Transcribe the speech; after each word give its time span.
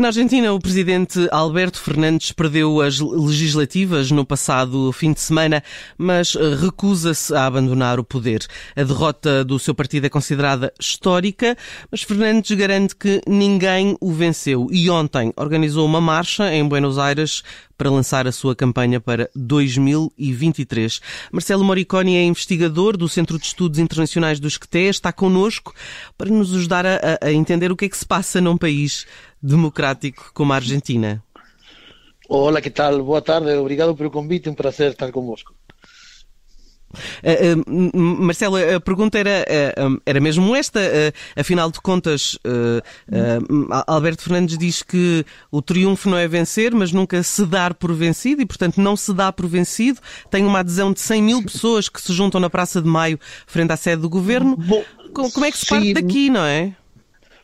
Na 0.00 0.08
Argentina, 0.08 0.50
o 0.50 0.58
presidente 0.58 1.28
Alberto 1.30 1.78
Fernandes 1.78 2.32
perdeu 2.32 2.80
as 2.80 3.00
legislativas 3.00 4.10
no 4.10 4.24
passado 4.24 4.90
fim 4.92 5.12
de 5.12 5.20
semana, 5.20 5.62
mas 5.98 6.34
recusa-se 6.58 7.34
a 7.34 7.44
abandonar 7.44 8.00
o 8.00 8.04
poder. 8.04 8.46
A 8.74 8.82
derrota 8.82 9.44
do 9.44 9.58
seu 9.58 9.74
partido 9.74 10.06
é 10.06 10.08
considerada 10.08 10.72
histórica, 10.80 11.54
mas 11.90 12.02
Fernandes 12.02 12.50
garante 12.56 12.96
que 12.96 13.20
ninguém 13.28 13.94
o 14.00 14.10
venceu 14.10 14.68
e 14.72 14.88
ontem 14.88 15.34
organizou 15.36 15.84
uma 15.84 16.00
marcha 16.00 16.50
em 16.50 16.66
Buenos 16.66 16.96
Aires 16.96 17.42
para 17.80 17.88
lançar 17.88 18.26
a 18.26 18.32
sua 18.32 18.54
campanha 18.54 19.00
para 19.00 19.30
2023. 19.34 21.00
Marcelo 21.32 21.64
Moriconi 21.64 22.14
é 22.14 22.22
investigador 22.22 22.94
do 22.94 23.08
Centro 23.08 23.38
de 23.38 23.46
Estudos 23.46 23.78
Internacionais 23.78 24.38
do 24.38 24.46
Esqueté, 24.46 24.80
está 24.82 25.10
connosco 25.14 25.74
para 26.18 26.28
nos 26.28 26.54
ajudar 26.54 26.84
a, 26.84 26.98
a 27.22 27.32
entender 27.32 27.72
o 27.72 27.76
que 27.76 27.86
é 27.86 27.88
que 27.88 27.96
se 27.96 28.04
passa 28.04 28.38
num 28.38 28.58
país 28.58 29.06
democrático 29.42 30.30
como 30.34 30.52
a 30.52 30.56
Argentina. 30.56 31.24
Olá, 32.28 32.60
que 32.60 32.68
tal? 32.68 33.02
Boa 33.02 33.22
tarde, 33.22 33.50
obrigado 33.54 33.96
pelo 33.96 34.10
convite, 34.10 34.50
um 34.50 34.54
prazer 34.54 34.90
estar 34.90 35.10
convosco. 35.10 35.54
Uh, 36.90 37.60
uh, 37.60 37.98
Marcelo, 37.98 38.56
a 38.56 38.80
pergunta 38.80 39.18
era, 39.18 39.44
uh, 39.78 40.00
era 40.04 40.20
mesmo 40.20 40.54
esta. 40.54 40.80
afinal 41.36 41.70
de 41.70 41.80
contas, 41.80 42.38
Alberto 43.86 44.22
Fernandes 44.22 44.58
diz 44.58 44.82
que 44.82 45.24
o 45.50 45.62
triunfo 45.62 46.08
não 46.08 46.18
é 46.18 46.26
vencer, 46.26 46.74
mas 46.74 46.92
nunca 46.92 47.22
se 47.22 47.44
dar 47.46 47.74
por 47.74 47.92
vencido 47.94 48.42
e, 48.42 48.46
portanto, 48.46 48.80
não 48.80 48.96
se 48.96 49.12
dá 49.12 49.32
por 49.32 49.46
vencido. 49.46 50.00
Tem 50.30 50.44
uma 50.44 50.60
adesão 50.60 50.92
de 50.92 51.00
100 51.00 51.22
mil 51.22 51.42
pessoas 51.42 51.88
que 51.88 52.00
se 52.00 52.12
juntam 52.12 52.40
na 52.40 52.50
Praça 52.50 52.80
de 52.80 52.88
Maio 52.88 53.18
frente 53.46 53.72
à 53.72 53.76
sede 53.76 54.02
do 54.02 54.08
governo. 54.08 54.56
Bom, 54.56 54.84
como 55.12 55.44
é 55.44 55.50
que 55.50 55.58
se 55.58 55.66
parte 55.66 55.92
daqui, 55.94 56.30
não 56.30 56.44
é? 56.44 56.74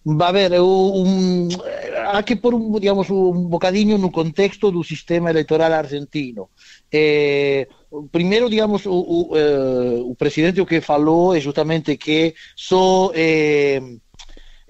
Va 0.08 0.28
a 0.28 0.32
ver, 0.32 0.52
un, 0.60 1.48
há 2.14 2.22
que 2.22 2.36
pôr 2.36 2.54
un, 2.54 2.78
digamos, 2.78 3.10
un 3.10 3.50
bocadinho 3.50 3.98
no 3.98 4.12
contexto 4.12 4.70
do 4.70 4.84
sistema 4.84 5.30
electoral 5.30 5.72
argentino. 5.74 6.50
Eh, 6.92 7.66
primeiro, 8.12 8.48
digamos, 8.48 8.86
o, 8.86 8.94
o, 8.94 9.36
eh, 9.36 9.98
o 10.04 10.14
presidente 10.14 10.60
o 10.60 10.66
que 10.66 10.80
falou 10.80 11.34
é 11.34 11.40
justamente 11.40 11.96
que 11.96 12.36
só 12.54 13.10
eh, 13.16 13.82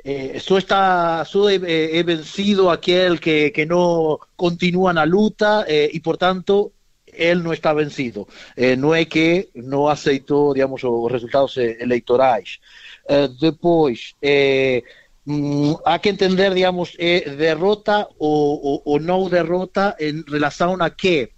eh, 0.02 0.40
só 0.40 0.56
está 0.56 1.22
só 1.26 1.50
é, 1.50 1.56
é, 1.98 2.02
vencido 2.02 2.70
aquel 2.70 3.18
que, 3.18 3.50
que 3.50 3.66
não 3.66 4.18
continua 4.36 4.94
na 4.94 5.04
luta 5.04 5.66
eh, 5.68 5.90
e, 5.92 6.00
portanto, 6.00 6.72
ele 7.06 7.42
não 7.42 7.52
está 7.52 7.74
vencido. 7.74 8.26
Eh, 8.56 8.74
não 8.76 8.94
é 8.94 9.04
que 9.04 9.50
não 9.54 9.86
aceitou, 9.86 10.54
digamos, 10.54 10.82
os 10.82 11.12
resultados 11.12 11.56
eleitorais. 11.58 12.58
Eh, 13.08 13.28
depois, 13.40 14.14
eh, 14.22 14.82
Mm, 15.26 15.74
hay 15.84 15.98
que 15.98 16.10
entender, 16.10 16.54
digamos, 16.54 16.94
eh, 16.98 17.34
derrota 17.36 18.08
o, 18.18 18.82
o, 18.84 19.00
no 19.00 19.28
derrota 19.28 19.96
en 19.98 20.24
relación 20.24 20.80
a 20.82 20.90
que 20.90 21.32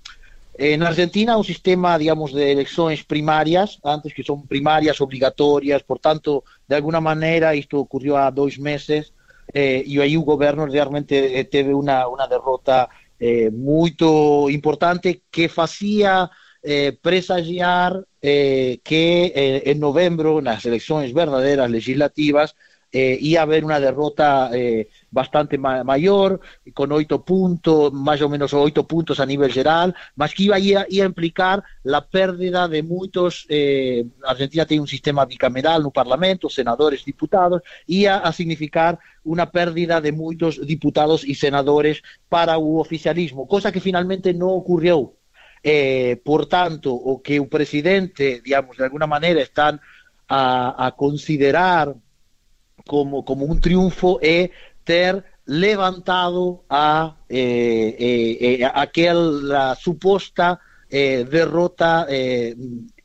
en 0.58 0.82
Argentina 0.82 1.38
un 1.38 1.44
sistema, 1.44 1.96
digamos, 1.96 2.34
de 2.34 2.52
elecciones 2.52 3.02
primarias, 3.04 3.78
antes 3.82 4.12
que 4.12 4.22
son 4.22 4.46
primarias 4.46 5.00
obligatorias, 5.00 5.82
por 5.84 6.00
tanto, 6.00 6.44
de 6.66 6.76
alguna 6.76 7.00
manera, 7.00 7.54
esto 7.54 7.78
ocurrió 7.78 8.18
a 8.18 8.30
dos 8.30 8.58
meses, 8.58 9.14
eh, 9.54 9.82
y 9.86 9.98
ahí 10.00 10.14
el 10.14 10.20
gobierno 10.20 10.66
realmente 10.66 11.40
eh, 11.40 11.44
tuvo 11.44 11.78
una, 11.78 12.08
una 12.08 12.26
derrota 12.26 12.90
eh, 13.18 13.50
muy 13.50 13.96
importante 14.50 15.22
que 15.30 15.50
hacía 15.56 16.30
eh, 16.62 16.98
presagiar 17.00 18.04
eh, 18.20 18.80
que 18.82 19.32
eh, 19.34 19.62
en 19.66 19.78
noviembre, 19.80 20.28
en 20.38 20.44
las 20.44 20.66
elecciones 20.66 21.14
verdaderas 21.14 21.70
legislativas, 21.70 22.56
eh, 22.90 23.18
ia 23.20 23.42
haber 23.42 23.64
una 23.64 23.80
derrota 23.80 24.50
eh, 24.52 24.88
bastante 25.10 25.58
ma 25.58 25.84
maior, 25.84 26.40
con 26.72 26.92
oito 26.92 27.20
puntos, 27.24 27.92
máis 27.92 28.20
ou 28.24 28.32
menos 28.32 28.52
oito 28.56 28.88
puntos 28.88 29.20
a 29.20 29.26
nivel 29.28 29.52
geral, 29.52 29.94
mas 30.16 30.32
que 30.32 30.48
iba 30.48 30.56
a, 30.56 30.60
ia 30.60 31.04
implicar 31.04 31.62
la 31.84 32.00
pérdida 32.00 32.68
de 32.68 32.82
moitos, 32.82 33.44
eh, 33.48 34.04
Argentina 34.24 34.64
ten 34.64 34.80
un 34.80 34.88
sistema 34.88 35.28
bicameral 35.28 35.82
no 35.84 35.92
Parlamento, 35.92 36.48
senadores, 36.48 37.04
diputados, 37.04 37.60
ia 37.86 38.24
a 38.24 38.32
significar 38.32 38.96
unha 39.24 39.52
pérdida 39.52 40.00
de 40.00 40.12
moitos 40.12 40.56
diputados 40.64 41.24
e 41.28 41.36
senadores 41.36 42.00
para 42.32 42.56
o 42.56 42.80
oficialismo, 42.80 43.44
cosa 43.44 43.72
que 43.72 43.84
finalmente 43.84 44.32
non 44.32 44.56
ocurreu. 44.56 45.12
Eh, 45.60 46.22
por 46.22 46.46
tanto, 46.46 46.94
o 46.94 47.18
que 47.20 47.36
o 47.42 47.50
presidente, 47.50 48.40
digamos, 48.40 48.78
de 48.78 48.86
alguna 48.86 49.10
maneira 49.10 49.42
están 49.42 49.82
a 50.28 50.92
considerar 50.92 51.96
como, 52.86 53.24
como 53.24 53.44
un 53.44 53.60
triunfo 53.60 54.18
é 54.22 54.50
ter 54.84 55.24
levantado 55.46 56.62
a 56.68 57.16
eh, 57.28 57.96
eh, 57.98 58.62
eh 58.62 58.70
aquela 58.74 59.74
suposta 59.74 60.60
eh, 60.90 61.24
derrota 61.28 62.06
eh, 62.08 62.56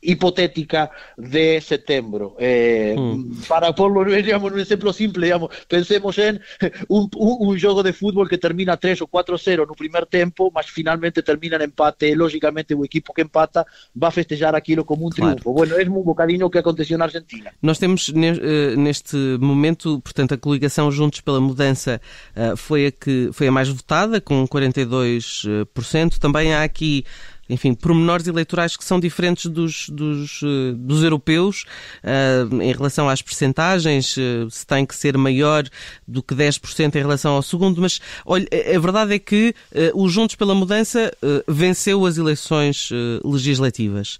hipotética 0.04 0.90
de 1.16 1.60
setembro. 1.60 2.36
Eh, 2.38 2.94
mm. 2.96 3.42
Para 3.48 3.74
porlo, 3.74 4.04
digamos, 4.04 4.52
un 4.52 4.60
exemplo 4.60 4.92
simple, 4.92 5.26
digamos, 5.26 5.50
pensemos 5.66 6.18
en 6.18 6.40
un, 6.88 7.08
un, 7.16 7.48
un 7.48 7.58
jogo 7.58 7.82
de 7.82 7.92
fútbol 7.92 8.28
que 8.28 8.38
termina 8.38 8.76
3 8.76 9.00
ou 9.00 9.08
4-0 9.08 9.66
no 9.66 9.74
primer 9.74 10.06
tempo, 10.06 10.52
mas 10.54 10.68
finalmente 10.68 11.22
termina 11.22 11.56
en 11.56 11.62
empate, 11.62 12.14
lógicamente 12.14 12.74
o 12.74 12.84
equipo 12.84 13.12
que 13.12 13.22
empata 13.22 13.66
va 13.96 14.08
a 14.08 14.10
festejar 14.10 14.54
aquilo 14.54 14.84
como 14.84 15.06
un 15.06 15.12
triunfo. 15.12 15.52
Claro. 15.54 15.54
Bueno, 15.54 15.78
é 15.80 15.88
un 15.88 16.04
bocadinho 16.04 16.50
que 16.50 16.58
aconteceu 16.58 16.98
na 16.98 17.06
Argentina. 17.06 17.50
Nós 17.62 17.78
temos 17.78 18.12
eh, 18.14 18.76
neste 18.76 19.16
momento, 19.40 20.00
portanto, 20.00 20.34
a 20.34 20.38
coligação 20.38 20.90
Juntos 20.90 21.20
pela 21.20 21.40
Mudança 21.40 22.00
eh, 22.36 22.54
foi 22.56 22.86
a 22.86 22.92
que 22.92 23.30
foi 23.32 23.48
a 23.48 23.52
mais 23.52 23.68
votada, 23.68 24.20
com 24.20 24.46
42%. 24.46 26.18
Também 26.18 26.52
há 26.54 26.62
aqui 26.62 27.04
enfim, 27.48 27.74
pormenores 27.74 28.26
eleitorais 28.26 28.76
que 28.76 28.84
são 28.84 28.98
diferentes 28.98 29.46
dos, 29.46 29.88
dos, 29.88 30.40
eh, 30.42 30.72
dos 30.74 31.02
europeus 31.02 31.64
uh, 32.02 32.62
em 32.62 32.72
relação 32.72 33.08
às 33.08 33.20
percentagens, 33.20 34.16
uh, 34.16 34.48
se 34.50 34.66
tem 34.66 34.86
que 34.86 34.94
ser 34.94 35.16
maior 35.18 35.64
do 36.06 36.22
que 36.22 36.34
10% 36.34 36.94
em 36.94 36.98
relação 36.98 37.34
ao 37.34 37.42
segundo, 37.42 37.80
mas 37.80 38.00
olha, 38.24 38.46
a 38.52 38.78
verdade 38.78 39.14
é 39.14 39.18
que 39.18 39.54
uh, 39.72 40.02
o 40.02 40.08
Juntos 40.08 40.36
pela 40.36 40.54
Mudança 40.54 41.12
venceu 41.48 42.04
as 42.06 42.16
eleições 42.16 42.90
legislativas. 43.24 44.18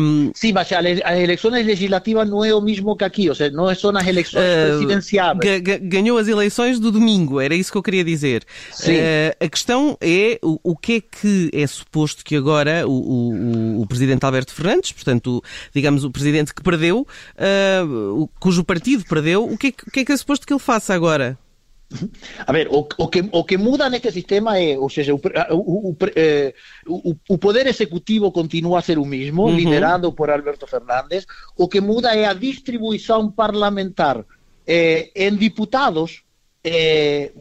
Um, 0.00 0.30
Sim, 0.34 0.52
mas 0.52 0.70
as 0.72 1.18
eleições 1.18 1.66
legislativas 1.66 2.28
não 2.28 2.44
é 2.44 2.54
o 2.54 2.60
mesmo 2.60 2.96
que 2.96 3.04
aqui, 3.04 3.28
ou 3.28 3.34
seja, 3.34 3.54
não 3.54 3.72
são 3.74 3.96
as 3.96 4.06
eleições 4.06 4.44
presidenciais. 4.44 5.38
Ganhou 5.82 6.18
as 6.18 6.28
eleições 6.28 6.78
do 6.80 6.90
domingo, 6.90 7.40
era 7.40 7.54
isso 7.54 7.70
que 7.70 7.78
eu 7.78 7.82
queria 7.82 8.04
dizer. 8.04 8.44
Sim. 8.72 8.94
a 9.40 9.48
questão 9.48 9.96
é 10.00 10.38
o, 10.42 10.58
o 10.62 10.76
que 10.76 10.94
é 10.94 11.00
que 11.00 11.50
é 11.52 11.66
suposto 11.66 12.24
que 12.24 12.36
agora 12.36 12.55
agora 12.56 12.86
o, 12.86 12.92
o, 12.92 13.82
o 13.82 13.86
presidente 13.86 14.24
Alberto 14.24 14.52
Fernandes, 14.52 14.92
portanto, 14.92 15.42
digamos, 15.74 16.04
o 16.04 16.10
presidente 16.10 16.54
que 16.54 16.62
perdeu, 16.62 17.06
uh, 17.36 18.28
cujo 18.40 18.64
partido 18.64 19.04
perdeu, 19.04 19.44
o 19.44 19.56
que, 19.58 19.68
é, 19.68 19.70
o 19.70 19.90
que 19.90 20.00
é 20.00 20.04
que 20.04 20.12
é 20.12 20.16
suposto 20.16 20.46
que 20.46 20.52
ele 20.52 20.60
faça 20.60 20.94
agora? 20.94 21.38
A 22.44 22.52
ver, 22.52 22.66
o, 22.68 22.88
o, 22.98 23.08
que, 23.08 23.28
o 23.30 23.44
que 23.44 23.56
muda 23.56 23.88
neste 23.88 24.10
sistema 24.10 24.58
é, 24.58 24.76
ou 24.76 24.90
seja, 24.90 25.14
o, 25.14 25.20
o, 25.52 25.96
eh, 26.16 26.52
o, 27.28 27.38
poder 27.38 27.68
executivo 27.68 28.32
continua 28.32 28.80
a 28.80 28.82
ser 28.82 28.98
o 28.98 29.04
mesmo, 29.04 29.44
uhum. 29.44 29.54
liderado 29.54 30.12
por 30.12 30.28
Alberto 30.28 30.66
Fernández, 30.66 31.26
o 31.56 31.68
que 31.68 31.80
muda 31.80 32.12
é 32.12 32.26
a 32.26 32.32
distribuição 32.32 33.30
parlamentar 33.30 34.24
eh, 34.66 35.10
em 35.14 35.36
diputados 35.36 36.25
eh, 36.66 37.32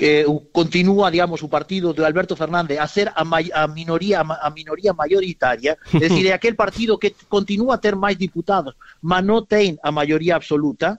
eh, 0.00 0.24
continúa, 0.52 1.10
digamos, 1.10 1.42
o 1.42 1.52
partido 1.52 1.92
de 1.92 2.00
Alberto 2.00 2.34
Fernández 2.34 2.80
a 2.80 2.88
ser 2.88 3.12
a, 3.12 3.20
a 3.20 3.66
minoría 3.68 4.24
a 4.24 4.50
minoría 4.50 4.96
mayoritaria, 4.96 5.76
es 5.92 6.00
decir, 6.00 6.24
é 6.26 6.32
aquel 6.32 6.56
partido 6.56 6.96
que 6.96 7.12
continúa 7.28 7.76
a 7.76 7.82
ter 7.84 7.92
máis 7.92 8.16
diputados, 8.16 8.72
mas 9.04 9.20
non 9.20 9.44
ten 9.44 9.76
a 9.84 9.92
maioría 9.92 10.40
absoluta, 10.40 10.96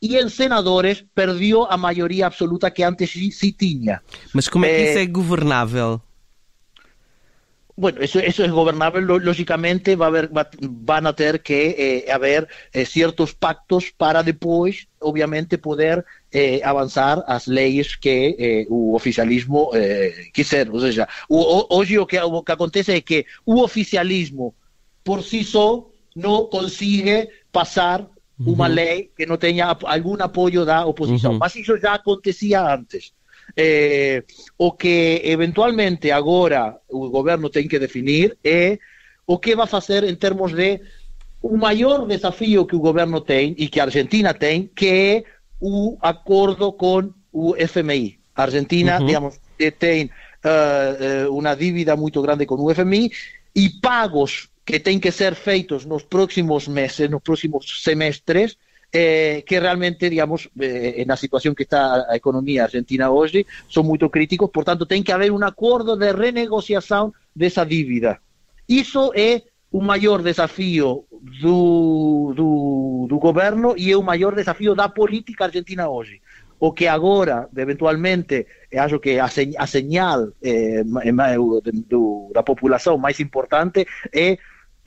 e 0.00 0.16
en 0.16 0.32
senadores 0.32 1.04
perdió 1.12 1.68
a 1.68 1.76
maioría 1.76 2.24
absoluta 2.24 2.72
que 2.72 2.80
antes 2.80 3.12
sí 3.12 3.52
tiña. 3.52 4.00
Mas 4.32 4.48
como 4.48 4.64
é 4.64 4.72
que 4.72 4.80
eh, 4.80 4.88
isso 4.88 4.98
é 5.04 5.06
governável? 5.06 6.00
Bueno, 7.78 8.00
eso, 8.00 8.18
eso 8.18 8.44
es 8.44 8.50
gobernable, 8.50 9.02
lógicamente 9.02 9.94
va 9.94 10.06
a 10.06 10.08
haber, 10.08 10.36
va, 10.36 10.50
van 10.60 11.06
a 11.06 11.12
tener 11.12 11.42
que 11.42 11.76
eh, 11.78 12.10
haber 12.10 12.48
eh, 12.72 12.84
ciertos 12.84 13.34
pactos 13.34 13.92
para 13.96 14.24
después, 14.24 14.88
obviamente, 14.98 15.58
poder 15.58 16.04
eh, 16.32 16.60
avanzar 16.64 17.24
as 17.28 17.46
leis 17.46 17.96
que 17.96 18.34
eh, 18.36 18.66
o 18.68 18.96
oficialismo 18.96 19.70
eh, 19.74 20.12
quiser. 20.32 20.68
Ou 20.70 20.80
seja, 20.80 21.08
hoje 21.28 22.00
o 22.00 22.06
que, 22.06 22.18
o 22.18 22.42
que 22.42 22.52
acontece 22.52 22.92
é 22.92 23.00
que 23.00 23.26
o 23.44 23.62
oficialismo 23.62 24.56
por 25.04 25.22
si 25.22 25.44
só 25.44 25.88
não 26.16 26.46
consigue 26.46 27.28
passar 27.52 28.04
uma 28.40 28.66
uhum. 28.66 28.74
lei 28.74 29.12
que 29.16 29.24
não 29.24 29.36
tenha 29.36 29.66
algum 29.66 30.20
apoio 30.20 30.64
da 30.64 30.84
oposição. 30.84 31.32
Uhum. 31.32 31.38
Mas 31.38 31.54
isso 31.54 31.76
já 31.78 31.94
acontecia 31.94 32.74
antes. 32.74 33.12
Eh, 33.56 34.22
o 34.56 34.72
que 34.72 35.22
eventualmente 35.24 36.10
agora 36.10 36.76
o 36.88 37.08
governo 37.10 37.48
tem 37.50 37.66
que 37.66 37.78
definir 37.78 38.36
é 38.44 38.78
o 39.26 39.38
que 39.38 39.56
vai 39.56 39.66
fazer 39.66 40.04
em 40.04 40.14
termos 40.14 40.52
de 40.52 40.80
o 41.42 41.56
maior 41.56 42.06
desafio 42.06 42.66
que 42.66 42.76
o 42.76 42.80
governo 42.80 43.20
tem 43.20 43.54
e 43.58 43.68
que 43.68 43.80
a 43.80 43.84
Argentina 43.84 44.34
tem, 44.34 44.70
que 44.74 44.86
é 44.86 45.24
o 45.60 45.96
acordo 46.00 46.72
com 46.72 47.12
o 47.32 47.54
FMI. 47.54 48.18
A 48.34 48.42
Argentina, 48.42 48.98
uhum. 48.98 49.06
digamos, 49.06 49.40
tem 49.78 50.06
uh, 50.06 51.32
uma 51.36 51.54
dívida 51.54 51.96
muito 51.96 52.20
grande 52.22 52.46
com 52.46 52.54
o 52.54 52.74
FMI 52.74 53.10
e 53.54 53.68
pagos 53.80 54.48
que 54.64 54.78
têm 54.78 54.98
que 54.98 55.10
ser 55.10 55.34
feitos 55.34 55.84
nos 55.84 56.02
próximos 56.02 56.68
meses, 56.68 57.08
nos 57.10 57.22
próximos 57.22 57.82
semestres, 57.82 58.56
eh, 58.92 59.42
que 59.46 59.60
realmente, 59.60 60.08
digamos, 60.08 60.48
eh, 60.58 61.04
na 61.06 61.16
situação 61.16 61.54
que 61.54 61.64
está 61.64 62.06
a 62.08 62.16
economia 62.16 62.64
argentina 62.64 63.10
hoje, 63.10 63.46
são 63.68 63.82
muito 63.82 64.08
críticos, 64.08 64.50
portanto, 64.50 64.86
tem 64.86 65.02
que 65.02 65.12
haver 65.12 65.30
um 65.30 65.44
acordo 65.44 65.96
de 65.96 66.12
renegociação 66.12 67.12
dessa 67.34 67.64
dívida. 67.64 68.20
Isso 68.68 69.12
é 69.14 69.42
o 69.70 69.80
maior 69.80 70.22
desafio 70.22 71.04
do, 71.42 72.32
do, 72.34 73.06
do 73.08 73.18
governo 73.18 73.74
e 73.76 73.92
é 73.92 73.96
o 73.96 74.02
maior 74.02 74.34
desafio 74.34 74.74
da 74.74 74.88
política 74.88 75.44
argentina 75.44 75.88
hoje. 75.88 76.20
O 76.60 76.72
que 76.72 76.88
agora, 76.88 77.48
eventualmente, 77.56 78.46
acho 78.74 78.98
que 78.98 79.20
a, 79.20 79.28
señal 79.66 80.32
eh, 80.42 80.82
do, 81.86 82.30
da 82.34 82.42
população 82.42 82.98
mais 82.98 83.20
importante 83.20 83.86
é 84.12 84.38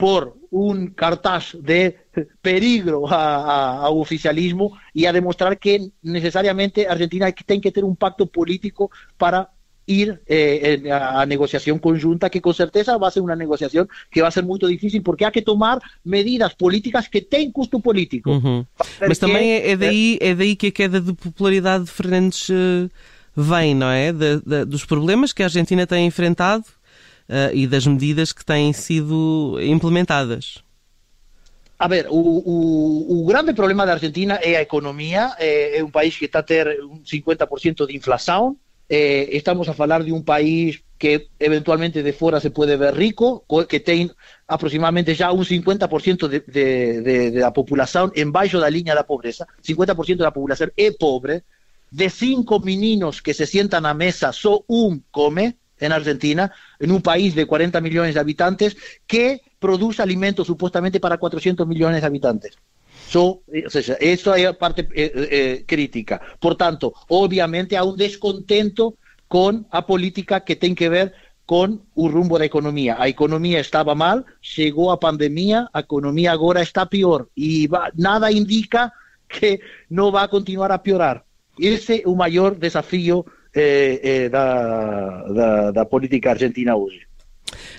por 0.02 0.34
un 0.50 0.88
cartaz 0.98 1.56
de 1.62 1.94
peligro 2.42 3.06
ao 3.06 3.94
oficialismo 4.02 4.74
e 4.92 5.06
a 5.06 5.14
demonstrar 5.14 5.54
que 5.54 5.94
necesariamente 6.02 6.90
Argentina 6.90 7.30
tem 7.46 7.60
que 7.60 7.70
ter 7.70 7.84
um 7.84 7.94
pacto 7.94 8.26
político 8.26 8.90
para 9.16 9.46
ir 9.86 10.20
eh, 10.26 10.90
a 10.90 11.24
negociación 11.24 11.78
conjunta, 11.78 12.30
que 12.30 12.40
con 12.40 12.52
certeza 12.52 12.98
va 12.98 13.06
a 13.06 13.14
ser 13.14 13.22
una 13.22 13.36
negociación 13.36 13.86
que 14.10 14.22
va 14.22 14.26
a 14.26 14.34
ser 14.34 14.42
muito 14.42 14.66
difícil, 14.66 15.02
porque 15.06 15.24
há 15.24 15.30
que 15.30 15.40
tomar 15.40 15.78
medidas 16.02 16.52
políticas 16.58 17.06
que 17.06 17.22
têm 17.22 17.52
custo 17.52 17.78
político. 17.78 18.28
Uhum. 18.30 18.66
Mas 19.06 19.18
que, 19.18 19.24
também 19.24 19.52
é, 19.52 19.70
é, 19.70 19.76
daí, 19.76 20.18
é 20.20 20.34
daí 20.34 20.56
que 20.56 20.66
a 20.66 20.72
queda 20.72 21.00
de 21.00 21.12
popularidade 21.12 21.84
de 21.84 21.92
Fernandes 21.92 22.48
uh, 22.48 22.90
vem, 23.36 23.72
não 23.72 23.90
é? 23.90 24.12
De, 24.12 24.42
de, 24.42 24.64
dos 24.64 24.84
problemas 24.84 25.32
que 25.32 25.44
a 25.44 25.46
Argentina 25.46 25.86
tem 25.86 26.06
enfrentado 26.06 26.66
e 27.52 27.66
das 27.66 27.86
medidas 27.86 28.32
que 28.32 28.44
têm 28.44 28.72
sido 28.72 29.58
implementadas. 29.60 30.62
A 31.78 31.88
ver, 31.88 32.06
o, 32.08 32.14
o, 32.14 33.22
o, 33.22 33.26
grande 33.26 33.52
problema 33.54 33.84
da 33.84 33.94
Argentina 33.94 34.38
é 34.40 34.56
a 34.56 34.62
economia, 34.62 35.34
é, 35.38 35.78
é 35.78 35.84
um 35.84 35.90
país 35.90 36.16
que 36.16 36.26
está 36.26 36.38
a 36.38 36.42
ter 36.42 36.78
um 36.84 37.02
50% 37.02 37.86
de 37.86 37.96
inflação, 37.96 38.56
eh, 38.88 39.30
estamos 39.32 39.68
a 39.68 39.74
falar 39.74 40.04
de 40.04 40.12
un 40.12 40.22
país 40.22 40.84
que 40.98 41.30
eventualmente 41.38 42.02
de 42.02 42.12
fora 42.12 42.40
se 42.40 42.50
puede 42.50 42.76
ver 42.76 42.94
rico, 42.94 43.44
que 43.66 43.80
ten 43.80 44.12
aproximadamente 44.46 45.14
ya 45.14 45.32
un 45.32 45.44
50% 45.44 46.28
de, 46.28 46.40
de, 46.40 47.00
de, 47.00 47.30
de 47.32 47.40
la 47.40 47.52
población 47.52 48.12
en 48.14 48.30
baixo 48.30 48.60
da 48.60 48.70
línea 48.70 48.94
da 48.94 49.02
pobreza, 49.08 49.48
50% 49.64 50.22
da 50.22 50.30
población 50.30 50.70
é 50.76 50.92
pobre, 50.92 51.42
de 51.90 52.10
cinco 52.10 52.60
meninos 52.60 53.22
que 53.22 53.34
se 53.34 53.46
sientan 53.46 53.86
a 53.86 53.94
mesa, 53.94 54.30
só 54.30 54.62
un 54.68 55.02
come 55.10 55.56
en 55.78 55.92
Argentina, 55.92 56.52
en 56.78 56.92
un 56.92 57.02
país 57.02 57.34
de 57.34 57.46
40 57.46 57.80
millones 57.80 58.14
de 58.14 58.20
habitantes, 58.20 58.76
que 59.06 59.40
produce 59.58 60.02
alimentos 60.02 60.46
supuestamente 60.46 61.00
para 61.00 61.18
400 61.18 61.66
millones 61.66 62.00
de 62.00 62.06
habitantes. 62.06 62.56
So, 63.08 63.42
eso 63.52 64.34
es 64.34 64.56
parte 64.56 64.88
eh, 64.94 65.12
eh, 65.14 65.64
crítica. 65.66 66.20
Por 66.40 66.56
tanto, 66.56 66.94
obviamente 67.08 67.76
hay 67.76 67.86
un 67.86 67.96
descontento 67.96 68.94
con 69.28 69.66
a 69.70 69.86
política 69.86 70.40
que 70.44 70.56
tiene 70.56 70.74
que 70.74 70.88
ver 70.88 71.12
con 71.44 71.82
o 71.94 72.08
rumbo 72.08 72.38
da 72.38 72.44
economía. 72.44 72.96
A 72.98 73.08
economía 73.08 73.60
estaba 73.60 73.94
mal, 73.94 74.24
chegou 74.40 74.90
a 74.90 75.00
pandemia, 75.00 75.68
a 75.72 75.80
economía 75.80 76.32
agora 76.32 76.62
está 76.62 76.86
pior 76.86 77.28
e 77.36 77.66
va, 77.66 77.90
nada 77.92 78.32
indica 78.32 78.92
que 79.28 79.60
non 79.90 80.12
va 80.14 80.24
a 80.24 80.32
continuar 80.32 80.72
a 80.72 80.80
piorar. 80.80 81.24
Ese 81.60 82.00
é 82.00 82.08
o 82.08 82.16
maior 82.16 82.56
desafío 82.56 83.28
eh, 83.54 84.00
eh, 84.02 84.28
da, 84.28 85.22
da, 85.28 85.70
da 85.70 85.84
política 85.84 86.30
argentina 86.30 86.76
hoje. 86.76 87.06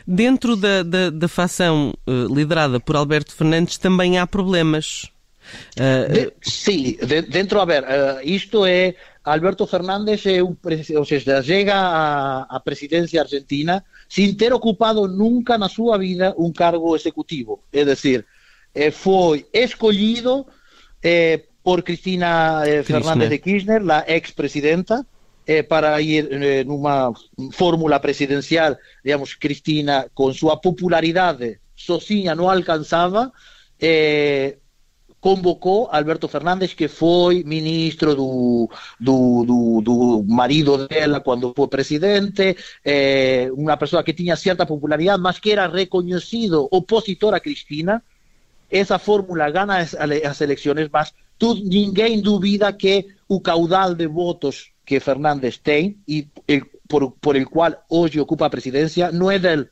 Dentro 0.06 0.56
da, 0.56 0.84
da, 0.84 1.10
da 1.10 1.28
facção 1.28 1.94
uh, 2.06 2.34
liderada 2.34 2.80
por 2.80 2.96
Alberto 2.96 3.34
Fernandes 3.34 3.78
também 3.78 4.20
há 4.20 4.28
problemas. 4.28 5.10
De, 5.76 6.32
sí, 6.42 6.98
de, 7.02 7.22
dentro, 7.24 7.60
a 7.60 7.66
ver, 7.66 7.84
uh, 7.84 8.20
isto 8.24 8.66
é 8.66 8.96
Alberto 9.24 9.66
Fernández 9.66 10.26
é 10.26 10.44
un, 10.44 10.58
ou 10.98 11.06
seja, 11.06 11.40
llega 11.40 11.76
a, 11.76 12.44
a 12.44 12.60
presidencia 12.60 13.22
argentina 13.22 13.86
sin 14.08 14.36
ter 14.36 14.52
ocupado 14.52 15.08
nunca 15.08 15.58
na 15.58 15.70
súa 15.70 15.98
vida 15.98 16.36
un 16.38 16.52
cargo 16.52 16.96
executivo, 16.96 17.64
é 17.72 17.86
decir, 17.86 18.26
eh, 18.76 18.92
foi 18.92 19.48
escollido 19.54 20.46
eh, 21.02 21.48
por 21.64 21.84
Cristina 21.84 22.68
eh, 22.68 22.84
Fernández 22.84 23.30
de 23.30 23.40
Kirchner, 23.40 23.82
la 23.82 24.04
ex-presidenta, 24.06 25.08
eh, 25.46 25.64
para 25.64 26.00
ir 26.02 26.30
eh, 26.32 26.64
numa 26.64 27.12
fórmula 27.52 28.00
presidencial, 28.00 28.78
digamos, 29.04 29.36
Cristina, 29.36 30.08
con 30.14 30.34
súa 30.34 30.60
popularidade 30.60 31.60
sozinha 31.76 32.36
non 32.36 32.48
alcanzaba, 32.48 33.32
eh, 33.80 34.58
convocou 35.24 35.88
Alberto 35.90 36.28
Fernández, 36.28 36.76
que 36.76 36.88
foi 36.88 37.44
ministro 37.44 38.14
do, 38.14 38.70
do, 39.00 39.46
do, 39.48 39.82
do 39.82 40.24
marido 40.28 40.86
dela 40.86 41.22
quando 41.22 41.54
foi 41.56 41.68
presidente, 41.68 42.58
eh, 42.84 43.48
uma 43.56 43.78
pessoa 43.78 44.04
que 44.04 44.12
tinha 44.14 44.36
certa 44.36 44.66
popularidade, 44.66 45.22
mas 45.24 45.40
que 45.40 45.52
era 45.52 45.68
reconhecido 45.68 46.68
opositor 46.72 47.34
a 47.34 47.40
Cristina. 47.40 48.04
Essa 48.70 49.00
fórmula 49.00 49.50
gana 49.50 49.78
as, 49.78 49.96
as 49.96 50.42
eleições, 50.42 50.90
mas 50.92 51.14
tu, 51.38 51.56
ninguém 51.56 52.20
duvida 52.20 52.74
que 52.74 53.06
o 53.28 53.40
caudal 53.40 53.96
de 53.96 54.08
votos 54.08 54.73
que 54.86 55.00
Fernández 55.00 55.56
Stein 55.56 56.02
y 56.06 56.28
el, 56.48 56.66
por, 56.88 57.16
por, 57.16 57.38
el 57.38 57.48
cual 57.48 57.80
hoy 57.90 58.20
ocupa 58.20 58.50
presidencia 58.50 59.12
no 59.12 59.32
es 59.32 59.42
de 59.42 59.54
él, 59.54 59.72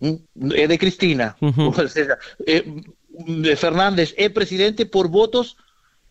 es 0.00 0.68
de 0.68 0.78
Cristina. 0.78 1.36
Uh 1.40 1.72
Fernández 3.56 4.14
es 4.18 4.30
presidente 4.30 4.84
por 4.84 5.08
votos 5.08 5.56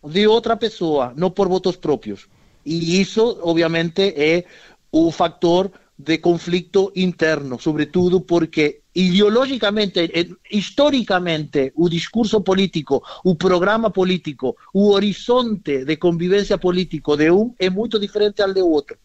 de 0.01 0.27
otra 0.27 0.57
persona, 0.57 1.13
no 1.15 1.33
por 1.33 1.47
votos 1.47 1.77
propios. 1.77 2.27
Y 2.63 2.99
eso, 2.99 3.39
obviamente, 3.43 4.37
es 4.37 4.45
un 4.89 5.11
factor 5.11 5.71
de 5.97 6.19
conflicto 6.19 6.91
interno, 6.95 7.59
sobre 7.59 7.85
todo 7.85 8.25
porque 8.25 8.81
ideológicamente, 8.95 10.09
historicamente, 10.49 11.73
o 11.75 11.89
discurso 11.89 12.41
político, 12.41 13.03
o 13.23 13.35
programa 13.35 13.91
político, 13.91 14.55
o 14.73 14.91
horizonte 14.91 15.83
de 15.83 15.97
convivência 15.97 16.57
político 16.57 17.17
de 17.17 17.29
um 17.29 17.53
é 17.59 17.69
muito 17.69 17.99
diferente 17.99 18.41
ao 18.41 18.53
do 18.53 18.65
outro. 18.67 18.97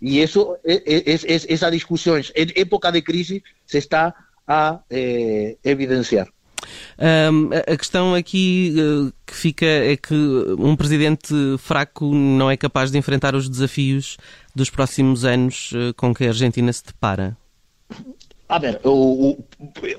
E 0.00 0.22
isso, 0.22 0.56
é, 0.64 0.74
é, 0.74 1.14
é, 1.14 1.52
essa 1.52 1.70
discussão, 1.70 2.16
em 2.16 2.52
época 2.54 2.92
de 2.92 3.02
crise, 3.02 3.42
se 3.66 3.78
está 3.78 4.14
a 4.46 4.80
eh, 4.88 5.56
evidenciar. 5.64 6.28
Um, 6.98 7.50
a 7.52 7.76
questão 7.76 8.14
aqui 8.14 8.74
uh, 8.76 9.12
que 9.26 9.34
fica 9.34 9.66
é 9.66 9.96
que 9.96 10.14
um 10.58 10.74
presidente 10.74 11.34
fraco 11.58 12.12
não 12.12 12.50
é 12.50 12.56
capaz 12.56 12.90
de 12.90 12.98
enfrentar 12.98 13.34
os 13.34 13.48
desafios 13.48 14.16
dos 14.54 14.70
próximos 14.70 15.24
anos 15.24 15.72
uh, 15.72 15.94
com 15.94 16.14
que 16.14 16.24
a 16.24 16.28
Argentina 16.28 16.72
se 16.72 16.84
depara. 16.84 17.36
A 18.48 18.58
ver, 18.58 18.80
o, 18.82 19.36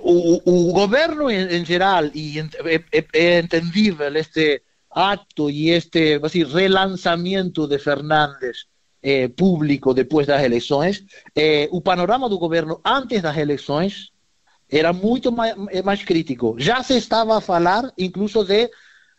o, 0.02 0.70
o, 0.70 0.74
governo 0.74 1.30
em, 1.30 1.64
geral, 1.64 2.06
e 2.16 2.40
é, 2.40 2.76
é, 2.92 3.06
é 3.14 3.40
entendível 3.40 4.16
este 4.16 4.64
acto 4.90 5.52
e 5.52 5.70
este 5.70 6.20
assim, 6.24 6.44
relançamento 6.44 7.68
de 7.68 7.78
Fernandes 7.78 8.66
eh, 9.04 9.28
público 9.28 9.94
depois 9.94 10.26
das 10.26 10.42
eleições, 10.42 11.06
eh, 11.36 11.70
o 11.72 11.80
panorama 11.80 12.28
do 12.28 12.40
governo 12.40 12.82
antes 12.84 13.22
das 13.22 13.38
eleições 13.38 14.12
era 14.68 14.92
muito 14.94 15.32
mais, 15.32 15.56
mais 15.84 16.04
crítico. 16.04 16.56
Já 16.58 16.82
se 16.82 16.98
estava 16.98 17.38
a 17.38 17.42
falar, 17.42 17.92
incluso, 17.98 18.44
de 18.44 18.70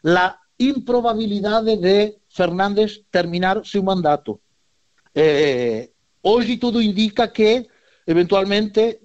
la 0.03 0.39
improbabilidade 0.59 1.77
de 1.77 2.17
Fernandes 2.29 3.01
terminar 3.11 3.65
seu 3.65 3.83
mandato. 3.83 4.41
Eh, 5.15 5.91
hoje 6.23 6.57
tudo 6.57 6.83
indica 6.83 7.29
que, 7.29 7.67
eventualmente, 8.07 9.01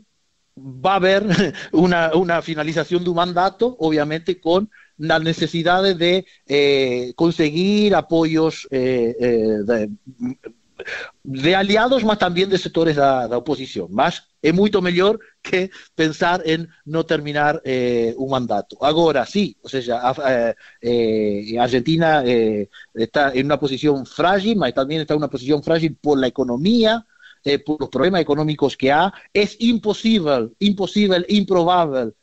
va 0.58 0.94
a 0.94 0.96
haber 0.96 1.26
una, 1.72 2.42
finalización 2.42 3.04
de 3.04 3.10
un 3.10 3.16
mandato, 3.16 3.76
obviamente 3.80 4.40
con 4.40 4.70
las 4.98 5.22
necesidades 5.22 5.98
de 5.98 6.26
eh, 6.48 7.14
conseguir 7.16 7.96
apoyos 7.96 8.68
eh, 8.72 9.16
eh, 9.20 9.88
de, 11.24 11.56
aliados, 11.56 12.04
más 12.06 12.18
también 12.18 12.50
de 12.50 12.58
sectores 12.58 12.96
de 12.96 13.02
da 13.02 13.38
oposición. 13.38 13.88
Mas 13.90 14.24
é 14.44 14.54
moito 14.54 14.82
mellor 14.82 15.20
que 15.42 15.72
pensar 15.96 16.44
en 16.46 16.70
no 16.86 17.04
terminar 17.04 17.60
un 18.16 18.30
mandato. 18.30 18.78
Agora, 18.84 19.26
sí, 19.26 19.58
o 19.64 19.70
sea, 19.70 20.14
Argentina 21.60 22.24
está 22.94 23.32
en 23.34 23.46
una 23.48 23.58
posición 23.58 24.06
frágil, 24.06 24.56
mas 24.56 24.76
tamén 24.78 25.02
está 25.02 25.16
en 25.16 25.26
una 25.26 25.34
posición 25.34 25.64
frágil 25.64 25.98
por 25.98 26.20
la 26.20 26.28
economía, 26.28 27.04
eh, 27.46 27.60
por 27.60 27.80
los 27.80 27.90
problemas 27.90 28.22
económicos 28.22 28.76
que 28.76 28.92
hay, 28.92 29.12
es 29.34 29.56
imposible, 29.60 30.50
imposible, 30.60 31.26
improbable. 31.30 32.14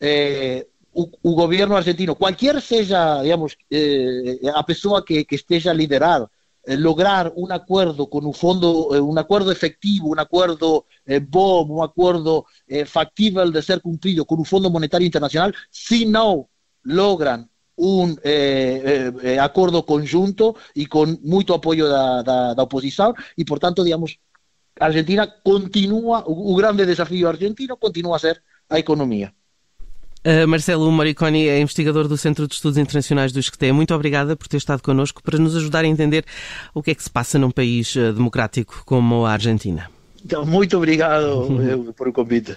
Eh, 0.00 0.66
o, 0.92 1.10
o, 1.22 1.34
governo 1.34 1.76
argentino, 1.76 2.14
qualquer 2.14 2.60
seja, 2.60 3.22
digamos, 3.22 3.56
eh, 3.70 4.38
a 4.54 4.64
pessoa 4.64 5.04
que, 5.04 5.24
que, 5.24 5.36
esteja 5.36 5.70
a 5.70 5.74
liderar, 5.74 6.28
eh, 6.64 6.76
lograr 6.76 7.32
um 7.36 7.50
acordo 7.52 8.06
com 8.06 8.24
o 8.26 8.32
fundo, 8.32 8.94
eh, 8.94 9.00
um 9.00 9.18
acordo 9.18 9.50
efetivo, 9.50 10.14
um 10.14 10.20
acordo 10.20 10.84
bom, 11.28 11.66
um 11.68 11.82
acordo 11.82 12.46
factível 12.86 13.50
de 13.50 13.62
ser 13.62 13.80
cumprido 13.80 14.24
com 14.24 14.40
o 14.40 14.44
Fundo 14.44 14.70
Monetário 14.70 15.06
Internacional, 15.06 15.52
se 15.70 16.04
não 16.04 16.48
logram 16.84 17.48
um 17.76 18.12
eh, 18.22 19.10
eh, 19.22 19.34
eh, 19.34 19.38
acordo 19.38 19.82
conjunto 19.82 20.56
e 20.74 20.86
com 20.86 21.06
muito 21.22 21.52
apoio 21.52 21.88
da, 21.88 22.22
da, 22.22 22.54
da 22.54 22.62
oposição, 22.62 23.14
e, 23.36 23.44
portanto, 23.44 23.82
digamos, 23.82 24.16
Argentina 24.78 25.26
continua, 25.42 26.24
o, 26.26 26.54
grande 26.56 26.84
desafío 26.84 27.28
argentino 27.28 27.76
continua 27.76 28.16
a 28.16 28.18
ser 28.18 28.42
a 28.68 28.78
economia. 28.78 29.32
Uh, 30.26 30.48
Marcelo 30.48 30.90
Moriconi 30.90 31.48
é 31.48 31.60
investigador 31.60 32.08
do 32.08 32.16
Centro 32.16 32.48
de 32.48 32.54
Estudos 32.54 32.78
Internacionais 32.78 33.30
do 33.30 33.38
ISCTE. 33.38 33.72
Muito 33.72 33.94
obrigada 33.94 34.34
por 34.34 34.48
ter 34.48 34.56
estado 34.56 34.82
connosco 34.82 35.22
para 35.22 35.38
nos 35.38 35.54
ajudar 35.54 35.84
a 35.84 35.86
entender 35.86 36.24
o 36.72 36.82
que 36.82 36.92
é 36.92 36.94
que 36.94 37.02
se 37.02 37.10
passa 37.10 37.38
num 37.38 37.50
país 37.50 37.94
uh, 37.94 38.12
democrático 38.12 38.82
como 38.86 39.26
a 39.26 39.32
Argentina. 39.32 39.90
Então, 40.24 40.46
muito 40.46 40.76
obrigado 40.78 41.46
eh, 41.60 41.92
por 41.94 42.08
o 42.08 42.12
convite. 42.12 42.56